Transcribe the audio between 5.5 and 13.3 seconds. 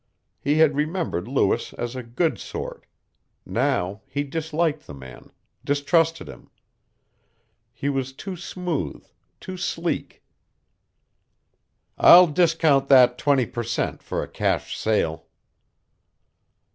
distrusted him. He was too smooth, too sleek. "I'll discount that